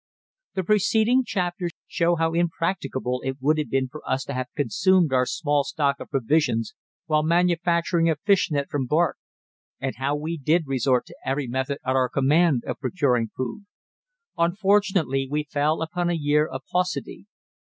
The 0.55 0.63
preceding 0.63 1.23
chapters 1.25 1.73
show 1.85 2.15
how 2.15 2.33
impracticable 2.33 3.21
it 3.23 3.37
would 3.39 3.59
have 3.59 3.69
been 3.69 3.87
for 3.87 4.01
us 4.09 4.23
to 4.23 4.33
have 4.33 4.47
consumed 4.57 5.13
our 5.13 5.27
small 5.27 5.63
stock 5.63 5.99
of 5.99 6.09
provisions 6.09 6.73
while 7.05 7.21
manufacturing 7.21 8.09
a 8.09 8.15
fish 8.15 8.49
net 8.49 8.67
from 8.67 8.87
bark; 8.87 9.19
and 9.79 9.97
how 9.97 10.15
we 10.15 10.37
did 10.39 10.65
resort 10.65 11.05
to 11.05 11.17
every 11.23 11.45
method 11.45 11.77
at 11.85 11.95
our 11.95 12.09
command 12.09 12.63
of 12.65 12.79
procuring 12.79 13.29
food. 13.37 13.67
Unfortunately 14.39 15.27
we 15.29 15.43
fell 15.43 15.83
upon 15.83 16.09
a 16.09 16.13
year 16.13 16.47
of 16.47 16.63
paucity. 16.71 17.27